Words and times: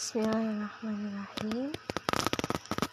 Bismillahirrahmanirrahim. 0.00 1.76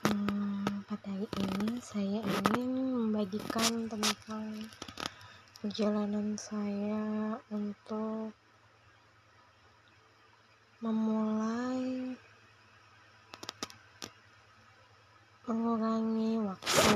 Hmm, 0.03 0.83
Pada 0.91 1.07
hari 1.07 1.23
ini 1.39 1.79
saya 1.79 2.19
ingin 2.19 2.67
membagikan 2.99 3.87
tentang 3.87 4.67
perjalanan 5.63 6.35
saya 6.35 7.39
untuk 7.47 8.35
memulai 10.83 12.11
mengurangi 15.47 16.43
waktu 16.43 16.91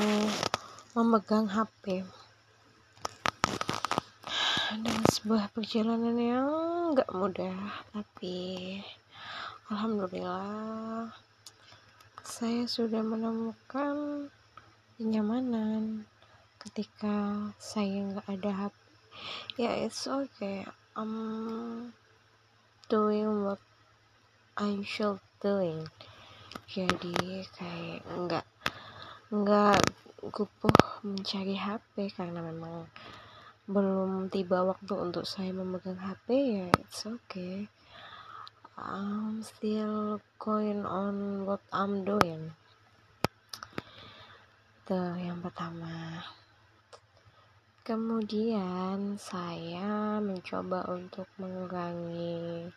memegang 0.92 1.48
HP 1.48 2.04
dan 4.76 5.00
sebuah 5.08 5.48
perjalanan 5.56 6.20
yang 6.20 6.52
gak 7.00 7.08
mudah 7.16 7.80
tapi 7.96 8.76
Alhamdulillah. 9.72 11.16
Saya 12.28 12.68
sudah 12.68 13.00
menemukan 13.08 14.28
kenyamanan 15.00 16.04
ketika 16.60 17.48
saya 17.56 18.04
nggak 18.04 18.28
ada 18.28 18.52
HP 18.52 18.76
ya 19.64 19.72
it's 19.80 20.12
okay. 20.12 20.68
I'm 20.92 21.16
doing 22.92 23.48
what 23.48 23.64
I 24.60 24.84
should 24.84 25.24
doing. 25.40 25.88
Jadi 26.68 27.48
kayak 27.56 28.04
nggak 28.28 28.46
nggak 29.32 29.80
gupuh 30.36 31.00
mencari 31.08 31.56
HP 31.56 32.12
karena 32.12 32.44
memang 32.44 32.92
belum 33.72 34.28
tiba 34.28 34.68
waktu 34.68 35.00
untuk 35.00 35.24
saya 35.24 35.56
memegang 35.56 35.96
HP 35.96 36.60
ya 36.60 36.68
it's 36.76 37.08
okay 37.08 37.72
I'm 38.80 39.44
still 39.44 40.24
going 40.40 40.88
on 40.88 41.44
what 41.44 41.60
I'm 41.76 42.08
doing. 42.08 42.56
Itu 44.84 45.02
yang 45.20 45.44
pertama. 45.44 46.24
Kemudian 47.84 49.20
saya 49.20 50.22
mencoba 50.24 50.88
untuk 50.88 51.28
mengurangi 51.36 52.72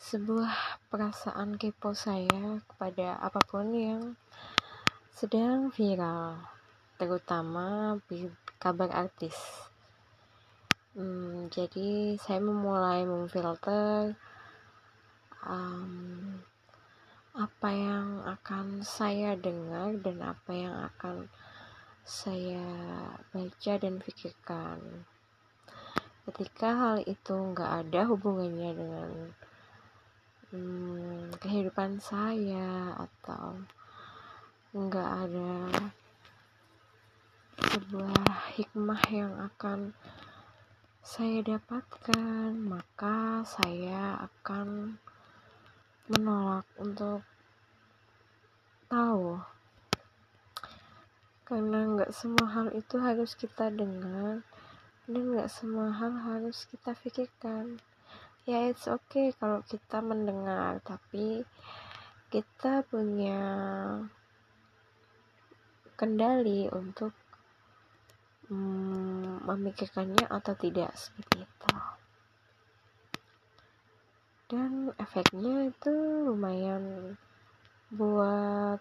sebuah 0.00 0.80
perasaan 0.88 1.56
kepo 1.56 1.92
saya 1.92 2.60
kepada 2.64 3.20
apa 3.20 3.40
pun 3.44 3.72
yang 3.72 4.16
sedang 5.12 5.72
viral 5.72 6.40
terutama 6.96 7.98
kabar 8.62 8.88
artis. 8.94 9.34
Hmm, 10.94 11.50
jadi 11.50 12.14
saya 12.20 12.38
memulai 12.38 13.02
memfilter 13.02 14.14
um, 15.44 16.40
apa 17.34 17.68
yang 17.72 18.22
akan 18.24 18.80
saya 18.86 19.34
dengar 19.34 19.98
dan 20.00 20.22
apa 20.22 20.52
yang 20.54 20.76
akan 20.92 21.26
saya 22.04 22.62
baca 23.32 23.72
dan 23.80 23.98
pikirkan. 23.98 25.08
Ketika 26.24 26.68
hal 26.72 26.96
itu 27.04 27.32
nggak 27.32 27.88
ada 27.88 28.08
hubungannya 28.08 28.70
dengan 28.76 29.10
hmm, 30.52 31.34
kehidupan 31.40 32.00
saya 32.00 32.94
atau 32.96 33.60
nggak 34.74 35.10
ada 35.26 35.54
sebuah 37.74 38.54
hikmah 38.54 39.02
yang 39.10 39.34
akan 39.38 39.90
saya 41.04 41.42
dapatkan 41.44 42.54
maka 42.58 43.42
saya 43.42 44.22
akan 44.22 44.98
menolak 46.08 46.68
untuk 46.76 47.24
tahu. 48.92 49.40
Karena 51.48 51.88
nggak 51.96 52.12
semua 52.12 52.46
hal 52.52 52.68
itu 52.76 52.96
harus 53.00 53.32
kita 53.36 53.72
dengar 53.72 54.44
dan 55.08 55.22
nggak 55.32 55.48
semua 55.52 55.92
hal 55.92 56.12
harus 56.12 56.68
kita 56.68 56.92
pikirkan. 56.92 57.80
Ya 58.44 58.68
it's 58.68 58.84
okay 58.84 59.32
kalau 59.40 59.64
kita 59.64 60.04
mendengar 60.04 60.80
tapi 60.84 61.48
kita 62.28 62.84
punya 62.84 63.40
kendali 65.96 66.68
untuk 66.68 67.16
hmm, 68.52 69.46
memikirkannya 69.48 70.28
atau 70.28 70.52
tidak 70.58 70.92
seperti 70.98 71.48
itu 71.48 71.72
dan 74.44 74.92
efeknya 75.00 75.72
itu 75.72 75.94
lumayan 76.28 77.16
buat 77.88 78.76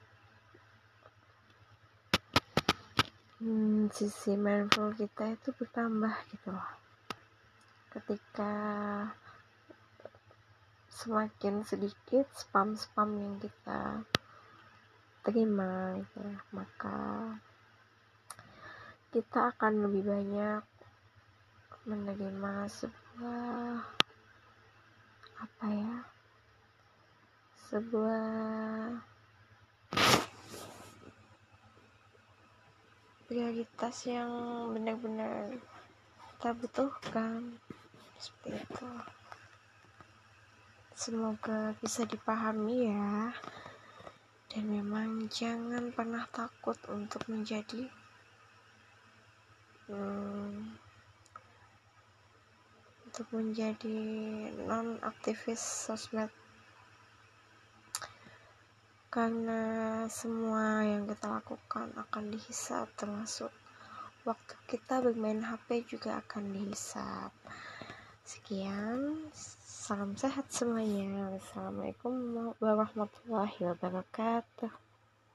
hmm, 3.39 3.87
sisi 3.95 4.35
mindful 4.35 4.91
kita 4.91 5.39
itu 5.39 5.55
bertambah 5.55 6.15
gitu 6.35 6.51
loh. 6.51 6.71
Ketika 7.95 8.53
semakin 10.91 11.63
sedikit 11.63 12.27
spam-spam 12.35 13.15
yang 13.15 13.35
kita 13.39 14.03
terima 15.23 15.95
gitu 15.95 16.19
ya, 16.27 16.37
maka 16.51 16.99
kita 19.15 19.55
akan 19.55 19.87
lebih 19.87 20.11
banyak 20.11 20.63
menerima 21.87 22.53
sebuah 22.67 24.02
apa 25.63 26.03
sebuah 27.71 28.99
prioritas 33.31 33.95
yang 34.03 34.29
benar-benar 34.75 35.55
kita 36.35 36.51
butuhkan. 36.59 37.55
Seperti 38.19 38.59
itu. 38.59 38.89
Semoga 40.91 41.71
bisa 41.79 42.03
dipahami 42.03 42.91
ya. 42.91 43.31
Dan 44.51 44.67
memang 44.67 45.31
jangan 45.31 45.95
pernah 45.95 46.27
takut 46.35 46.75
untuk 46.91 47.23
menjadi 47.31 47.87
hmm, 49.87 50.75
untuk 53.13 53.29
menjadi 53.29 54.01
non 54.65 54.97
aktivis 55.05 55.61
sosmed. 55.61 56.33
Karena 59.13 59.61
semua 60.09 60.81
yang 60.81 61.05
kita 61.05 61.29
lakukan 61.29 61.93
akan 61.93 62.33
dihisap 62.33 62.89
termasuk 62.97 63.53
waktu 64.25 64.57
kita 64.65 65.05
bermain 65.05 65.45
HP 65.45 65.85
juga 65.93 66.25
akan 66.25 66.57
dihisap. 66.57 67.29
Sekian 68.25 69.29
salam 69.61 70.17
sehat 70.17 70.49
semuanya. 70.49 71.37
Wassalamualaikum 71.37 72.17
warahmatullahi 72.57 73.61
wabarakatuh 73.61 74.92